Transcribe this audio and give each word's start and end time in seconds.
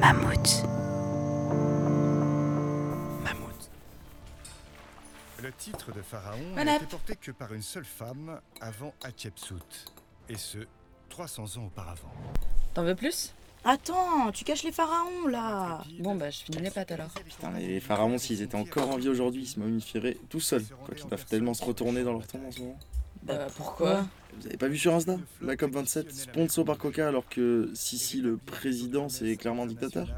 Mammouth. 0.00 0.62
Mammouth. 3.24 3.70
Le 5.42 5.52
titre 5.52 5.92
de 5.92 6.02
pharaon 6.02 6.38
Voilà. 6.54 6.74
n'était 6.74 6.86
porté 6.86 7.16
que 7.16 7.30
par 7.32 7.52
une 7.52 7.62
seule 7.62 7.84
femme 7.84 8.40
avant 8.60 8.94
Hatshepsut, 9.02 9.54
et 10.28 10.36
ce, 10.36 10.58
300 11.10 11.44
ans 11.58 11.66
auparavant. 11.66 12.12
T'en 12.74 12.84
veux 12.84 12.94
plus? 12.94 13.34
Attends, 13.64 14.30
tu 14.32 14.44
caches 14.44 14.62
les 14.62 14.72
pharaons 14.72 15.26
là 15.26 15.82
Bon 15.98 16.14
bah 16.14 16.30
je 16.30 16.38
finis 16.44 16.60
les 16.62 16.70
pâtes 16.70 16.92
alors. 16.92 17.10
Putain, 17.10 17.50
les 17.58 17.80
pharaons, 17.80 18.16
s'ils 18.18 18.40
étaient 18.40 18.54
encore 18.54 18.88
en 18.90 18.96
vie 18.98 19.08
aujourd'hui, 19.08 19.42
ils 19.42 19.48
se 19.48 19.58
momifieraient 19.58 20.16
tout 20.28 20.40
seuls. 20.40 20.64
Quoi 20.86 20.94
qu'ils 20.94 21.08
doivent 21.08 21.26
tellement 21.26 21.54
se 21.54 21.64
retourner 21.64 22.04
dans 22.04 22.12
leur 22.12 22.26
tombe 22.26 22.46
en 22.46 22.52
ce 22.52 22.60
moment. 22.60 22.78
Bah 23.28 23.46
pourquoi 23.56 24.06
Vous 24.40 24.46
avez 24.46 24.56
pas 24.56 24.68
vu 24.68 24.78
sur 24.78 24.94
Insta 24.94 25.16
La 25.42 25.54
COP27, 25.54 26.10
sponsor 26.10 26.64
par 26.64 26.78
Coca, 26.78 27.08
alors 27.08 27.28
que 27.28 27.70
Sisi, 27.74 28.20
le 28.20 28.36
président, 28.38 29.08
c'est 29.08 29.36
clairement 29.36 29.64
un 29.64 29.66
dictateur 29.66 30.08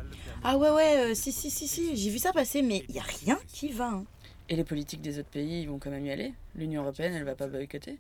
Ah 0.45 0.57
ouais 0.57 0.71
ouais, 0.71 1.11
euh, 1.11 1.15
si 1.15 1.33
si 1.33 1.51
si 1.51 1.67
si, 1.67 1.97
j'ai 1.97 2.11
vu 2.11 2.19
ça 2.19 2.33
passer 2.33 2.63
mais 2.63 2.85
y 2.89 2.99
a 2.99 3.03
rien 3.03 3.39
qui 3.49 3.69
va. 3.73 3.89
hein. 3.89 4.05
Et 4.49 4.57
les 4.57 4.65
politiques 4.65 5.01
des 5.03 5.19
autres 5.19 5.29
pays 5.29 5.63
ils 5.63 5.69
vont 5.69 5.79
quand 5.79 5.91
même 5.91 6.07
y 6.07 6.11
aller? 6.11 6.33
L'Union 6.55 6.83
Européenne 6.83 7.15
elle 7.15 7.25
va 7.25 7.35
pas 7.35 7.47
boycotter? 7.49 7.99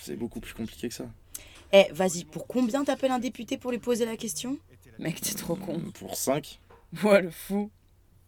C'est 0.00 0.16
beaucoup 0.16 0.40
plus 0.40 0.54
compliqué 0.54 0.88
que 0.88 0.94
ça. 0.94 1.06
Eh, 1.72 1.86
vas-y, 1.92 2.24
pour 2.24 2.46
combien 2.46 2.82
t'appelles 2.84 3.12
un 3.12 3.20
député 3.20 3.56
pour 3.56 3.70
lui 3.70 3.78
poser 3.78 4.04
la 4.04 4.16
question? 4.16 4.58
Mec 4.98 5.20
t'es 5.20 5.34
trop 5.34 5.54
con. 5.56 5.80
Pour 5.94 6.14
5 6.16 6.60
Moi 7.02 7.20
le 7.20 7.30
fou. 7.30 7.70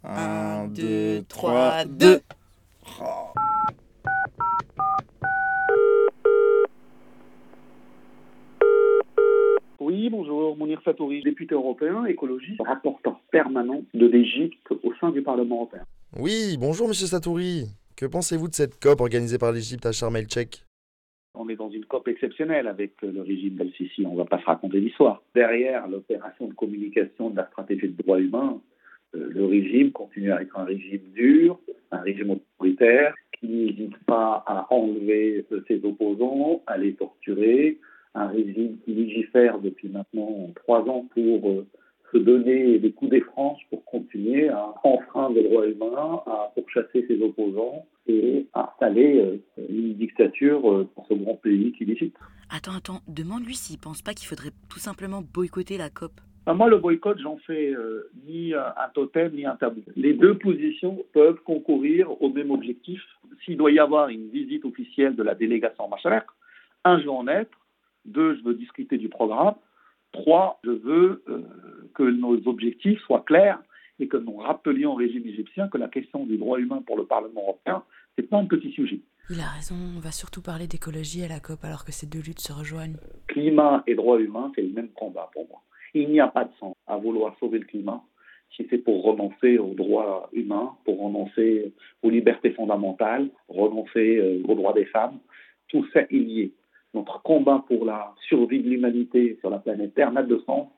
1, 0.04 0.66
deux, 0.68 1.18
2, 1.20 1.24
trois, 1.28 1.84
3, 1.84 1.84
deux. 1.84 2.16
2 2.16 2.22
Oui, 9.80 10.10
député 11.08 11.54
européen, 11.54 12.04
écologiste, 12.04 12.60
rapporteur 12.64 13.20
permanent 13.30 13.82
de 13.94 14.06
l'Égypte 14.06 14.70
au 14.82 14.92
sein 15.00 15.10
du 15.10 15.22
Parlement 15.22 15.56
européen. 15.56 15.82
Oui, 16.18 16.56
bonjour 16.58 16.88
Monsieur 16.88 17.06
Satouri. 17.06 17.66
Que 17.96 18.06
pensez-vous 18.06 18.48
de 18.48 18.54
cette 18.54 18.80
COP 18.80 19.00
organisée 19.00 19.38
par 19.38 19.52
l'Égypte 19.52 19.86
à 19.86 19.92
Sharm 19.92 20.16
el-Sheikh 20.16 20.64
On 21.34 21.48
est 21.48 21.56
dans 21.56 21.70
une 21.70 21.84
COP 21.84 22.08
exceptionnelle 22.08 22.66
avec 22.66 22.92
le 23.02 23.22
régime 23.22 23.54
d'Al-Sisi, 23.54 24.04
on 24.06 24.12
ne 24.12 24.18
va 24.18 24.24
pas 24.24 24.40
se 24.40 24.44
raconter 24.44 24.80
l'histoire. 24.80 25.22
Derrière 25.34 25.88
l'opération 25.88 26.48
de 26.48 26.54
communication 26.54 27.30
de 27.30 27.36
la 27.36 27.46
stratégie 27.46 27.88
de 27.88 28.02
droits 28.02 28.20
humains, 28.20 28.60
euh, 29.14 29.28
le 29.30 29.44
régime 29.44 29.92
continue 29.92 30.32
à 30.32 30.42
être 30.42 30.58
un 30.58 30.64
régime 30.64 31.02
dur, 31.14 31.58
un 31.90 32.00
régime 32.00 32.30
autoritaire, 32.30 33.14
qui 33.38 33.46
n'hésite 33.48 33.96
pas 34.04 34.42
à 34.46 34.66
enlever 34.70 35.44
euh, 35.52 35.64
ses 35.68 35.84
opposants, 35.84 36.62
à 36.66 36.78
les 36.78 36.94
torturer, 36.94 37.78
un 38.14 38.28
régime 38.28 38.78
qui 38.84 38.92
légifère 38.94 39.58
depuis 39.58 39.88
maintenant 39.88 40.50
trois 40.54 40.80
ans 40.88 41.08
pour 41.14 41.48
euh, 41.48 41.66
se 42.12 42.18
donner 42.18 42.78
des 42.78 42.92
coups 42.92 43.10
des 43.10 43.24
pour 43.70 43.84
continuer 43.86 44.48
à 44.48 44.74
enfreindre 44.84 45.34
les 45.36 45.44
droits 45.44 45.66
humains, 45.66 46.22
à 46.26 46.52
pourchasser 46.54 47.06
ses 47.08 47.22
opposants 47.22 47.86
et 48.06 48.46
à 48.52 48.70
installer 48.72 49.18
euh, 49.18 49.66
une 49.70 49.94
dictature 49.94 50.70
euh, 50.70 50.88
dans 50.96 51.04
ce 51.06 51.14
grand 51.14 51.36
pays 51.36 51.72
qui 51.72 51.84
l'Égypte. 51.84 52.16
Attends, 52.50 52.76
attends, 52.76 53.00
demande-lui 53.08 53.54
s'il 53.54 53.78
pense 53.78 54.02
pas 54.02 54.12
qu'il 54.12 54.28
faudrait 54.28 54.52
tout 54.68 54.78
simplement 54.78 55.22
boycotter 55.22 55.78
la 55.78 55.88
COP. 55.88 56.12
Ben, 56.44 56.54
moi, 56.54 56.68
le 56.68 56.78
boycott, 56.78 57.18
j'en 57.20 57.36
fais 57.46 57.72
euh, 57.72 58.10
ni 58.26 58.52
euh, 58.52 58.60
un 58.60 58.88
totem 58.94 59.32
ni 59.32 59.46
un 59.46 59.54
tabou. 59.54 59.82
Les 59.94 60.12
deux 60.12 60.36
positions 60.36 61.04
peuvent 61.12 61.40
concourir 61.44 62.20
au 62.20 62.30
même 62.30 62.50
objectif. 62.50 63.00
S'il 63.44 63.56
doit 63.56 63.70
y 63.70 63.78
avoir 63.78 64.08
une 64.08 64.28
visite 64.28 64.64
officielle 64.64 65.14
de 65.14 65.22
la 65.22 65.36
délégation 65.36 65.88
Machalak, 65.88 66.26
un, 66.84 66.96
veux 66.98 67.10
en 67.10 67.28
être. 67.28 67.56
Deux, 68.04 68.36
je 68.36 68.42
veux 68.42 68.54
discuter 68.54 68.98
du 68.98 69.08
programme. 69.08 69.54
Trois, 70.12 70.60
je 70.64 70.70
veux 70.70 71.22
euh, 71.28 71.42
que 71.94 72.02
nos 72.02 72.36
objectifs 72.46 73.00
soient 73.00 73.24
clairs 73.26 73.62
et 73.98 74.08
que 74.08 74.16
nous 74.16 74.36
rappelions 74.36 74.92
au 74.92 74.96
régime 74.96 75.26
égyptien 75.26 75.68
que 75.68 75.78
la 75.78 75.88
question 75.88 76.26
du 76.26 76.36
droit 76.36 76.58
humain 76.58 76.82
pour 76.86 76.96
le 76.96 77.04
Parlement 77.04 77.42
européen, 77.42 77.82
c'est 78.16 78.28
pas 78.28 78.38
un 78.38 78.46
petit 78.46 78.72
sujet. 78.72 79.00
Il 79.30 79.40
a 79.40 79.48
raison, 79.48 79.76
on 79.96 80.00
va 80.00 80.10
surtout 80.10 80.42
parler 80.42 80.66
d'écologie 80.66 81.24
à 81.24 81.28
la 81.28 81.40
COP 81.40 81.64
alors 81.64 81.84
que 81.84 81.92
ces 81.92 82.06
deux 82.06 82.20
luttes 82.20 82.40
se 82.40 82.52
rejoignent. 82.52 82.96
climat 83.28 83.82
et 83.86 83.94
droits 83.94 84.20
humains, 84.20 84.52
c'est 84.54 84.62
le 84.62 84.72
même 84.72 84.90
combat 84.90 85.30
pour 85.32 85.48
moi. 85.48 85.62
Il 85.94 86.10
n'y 86.10 86.20
a 86.20 86.28
pas 86.28 86.44
de 86.44 86.52
sens 86.58 86.74
à 86.86 86.96
vouloir 86.96 87.36
sauver 87.38 87.58
le 87.58 87.66
climat 87.66 88.02
si 88.56 88.66
c'est 88.68 88.78
pour 88.78 89.02
renoncer 89.02 89.58
aux 89.58 89.74
droits 89.74 90.28
humains, 90.32 90.72
pour 90.84 91.00
renoncer 91.00 91.72
aux 92.02 92.10
libertés 92.10 92.50
fondamentales, 92.50 93.30
renoncer 93.48 94.16
euh, 94.16 94.42
aux 94.46 94.54
droits 94.54 94.74
des 94.74 94.84
femmes. 94.86 95.18
Tout 95.68 95.86
ça 95.92 96.00
est 96.00 96.12
lié. 96.12 96.52
Notre 96.94 97.22
combat 97.22 97.64
pour 97.66 97.84
la 97.84 98.14
survie 98.28 98.62
de 98.62 98.68
l'humanité 98.68 99.36
sur 99.40 99.50
la 99.50 99.58
planète 99.58 99.94
Terre 99.94 100.12
n'a 100.12 100.22
de 100.22 100.38
sens 100.46 100.68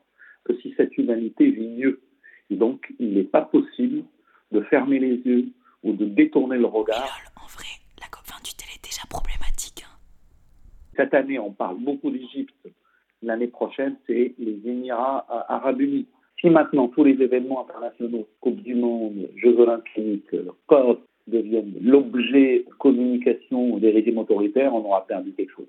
que 0.45 0.55
si 0.61 0.73
cette 0.77 0.97
humanité 0.97 1.51
vit 1.51 1.69
mieux. 1.69 2.01
Et 2.51 2.57
donc, 2.57 2.93
il 2.99 3.15
n'est 3.15 3.25
pas 3.25 3.43
possible 3.43 4.05
de 4.53 4.61
fermer 4.63 4.99
les 4.99 5.17
yeux 5.17 5.47
ou 5.83 5.93
de 5.93 6.05
détourner 6.05 6.57
le 6.57 6.67
regard 6.67 7.01
Lol, 7.01 7.43
en 7.43 7.47
vrai, 7.49 7.67
la 8.01 8.07
COP28 8.07 8.63
elle 8.63 8.77
est 8.77 8.85
déjà 8.85 9.03
problématique. 9.11 9.83
hein. 9.85 9.97
Cette 10.97 11.15
année, 11.15 11.39
on 11.39 11.51
parle 11.53 11.79
beaucoup 11.79 12.11
d'Égypte. 12.11 12.55
L'année 13.23 13.49
prochaine, 13.49 13.97
c'est 14.07 14.35
les 14.39 14.61
Émirats 14.65 15.27
euh, 15.31 15.41
arabes 15.49 15.81
unis. 15.81 16.07
Si 16.41 16.51
maintenant 16.51 16.89
tous 16.89 17.05
les 17.05 17.21
événements 17.23 17.63
internationaux, 17.65 18.29
Coupe 18.41 18.61
du 18.63 18.75
Monde, 18.75 19.29
Jeux 19.37 19.59
olympiques, 19.59 20.33
euh, 20.35 20.53
COP, 20.67 21.03
deviennent 21.27 21.75
l'objet 21.81 22.65
de 22.69 22.75
communication 22.75 23.79
des 23.79 23.91
régimes 23.91 24.19
autoritaires, 24.19 24.75
on 24.75 24.85
aura 24.85 25.07
perdu 25.07 25.33
quelque 25.33 25.53
chose. 25.53 25.67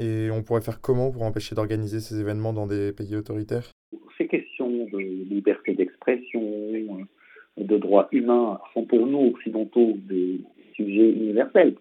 Et 0.00 0.30
on 0.30 0.42
pourrait 0.42 0.62
faire 0.62 0.80
comment 0.80 1.10
pour 1.10 1.22
empêcher 1.22 1.54
d'organiser 1.54 2.00
ces 2.00 2.18
événements 2.20 2.54
dans 2.54 2.66
des 2.66 2.92
pays 2.92 3.14
autoritaires? 3.16 3.70
Ces 4.16 4.26
questions 4.28 4.86
de 4.86 4.98
liberté 4.98 5.74
d'expression, 5.74 6.40
euh, 6.42 7.62
de 7.62 7.76
droits 7.76 8.08
humains 8.10 8.58
sont 8.72 8.86
pour 8.86 9.06
nous, 9.06 9.28
occidentaux, 9.28 9.92
des 10.08 10.40
sujets 10.74 11.10
universels. 11.10 11.74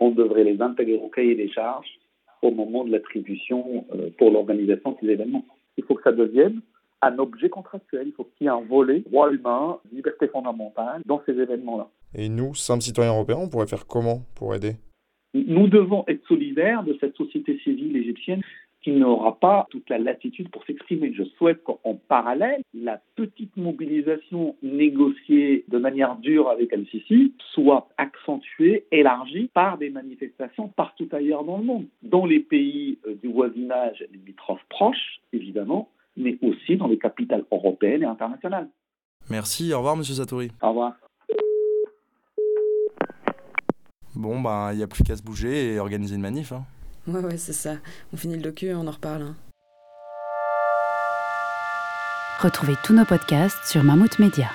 On 0.00 0.10
devrait 0.10 0.44
les 0.44 0.60
intégrer 0.62 0.96
au 0.96 1.08
cahier 1.08 1.34
des 1.34 1.50
charges 1.50 1.98
au 2.40 2.50
moment 2.50 2.84
de 2.84 2.92
l'attribution 2.92 3.84
euh, 3.94 4.08
pour 4.16 4.30
l'organisation 4.30 4.92
de 4.92 4.96
ces 5.00 5.08
événements. 5.08 5.44
Il 5.76 5.84
faut 5.84 5.96
que 5.96 6.02
ça 6.02 6.12
devienne 6.12 6.62
un 7.02 7.18
objet 7.18 7.50
contractuel. 7.50 8.08
Il 8.08 8.12
faut 8.12 8.24
qu'il 8.24 8.46
y 8.46 8.48
ait 8.48 8.52
un 8.52 8.64
volet 8.64 9.00
droits 9.00 9.30
humains, 9.30 9.78
liberté 9.92 10.28
fondamentale 10.28 11.02
dans 11.04 11.22
ces 11.26 11.32
événements-là. 11.32 11.88
Et 12.14 12.30
nous, 12.30 12.54
simples 12.54 12.82
citoyens 12.82 13.12
européens, 13.12 13.38
on 13.38 13.48
pourrait 13.48 13.66
faire 13.66 13.86
comment 13.86 14.22
pour 14.34 14.54
aider? 14.54 14.76
Nous 15.34 15.68
devons 15.68 16.04
être 16.08 16.26
solidaires 16.26 16.82
de 16.82 16.96
cette 17.00 17.16
société 17.16 17.58
civile 17.58 17.96
égyptienne 17.96 18.42
qui 18.86 18.92
n'aura 18.92 19.36
pas 19.40 19.66
toute 19.70 19.90
la 19.90 19.98
latitude 19.98 20.48
pour 20.50 20.64
s'exprimer. 20.64 21.12
Je 21.12 21.24
souhaite 21.36 21.60
qu'en 21.64 21.98
parallèle, 22.08 22.62
la 22.72 23.00
petite 23.16 23.56
mobilisation 23.56 24.54
négociée 24.62 25.64
de 25.66 25.78
manière 25.78 26.14
dure 26.14 26.48
avec 26.48 26.72
Al-Sisi 26.72 27.34
soit 27.52 27.88
accentuée, 27.98 28.84
élargie 28.92 29.50
par 29.52 29.76
des 29.76 29.90
manifestations 29.90 30.68
partout 30.68 31.08
ailleurs 31.10 31.42
dans 31.42 31.58
le 31.58 31.64
monde, 31.64 31.86
dans 32.02 32.26
les 32.26 32.38
pays 32.38 32.98
euh, 33.08 33.16
du 33.20 33.26
voisinage 33.26 34.04
limitrophes 34.12 34.64
proches, 34.68 35.20
évidemment, 35.32 35.90
mais 36.16 36.38
aussi 36.42 36.76
dans 36.76 36.86
les 36.86 36.98
capitales 36.98 37.44
européennes 37.50 38.04
et 38.04 38.06
internationales. 38.06 38.68
Merci, 39.28 39.72
au 39.72 39.78
revoir 39.78 39.96
Monsieur 39.96 40.14
Satouri. 40.14 40.52
Au 40.62 40.68
revoir. 40.68 40.94
Bon, 44.16 44.40
bah, 44.40 44.70
il 44.72 44.78
n'y 44.78 44.82
a 44.82 44.86
plus 44.86 45.04
qu'à 45.04 45.14
se 45.16 45.22
bouger 45.22 45.74
et 45.74 45.78
organiser 45.78 46.14
une 46.14 46.22
manif. 46.22 46.50
Hein. 46.52 46.64
Ouais, 47.06 47.20
ouais, 47.20 47.36
c'est 47.36 47.52
ça. 47.52 47.74
On 48.12 48.16
finit 48.16 48.34
le 48.36 48.42
docu 48.42 48.66
et 48.66 48.74
on 48.74 48.86
en 48.86 48.90
reparle. 48.90 49.22
hein. 49.22 49.36
Retrouvez 52.40 52.74
tous 52.82 52.92
nos 52.94 53.04
podcasts 53.04 53.64
sur 53.64 53.82
Mammouth 53.84 54.18
Media. 54.18 54.48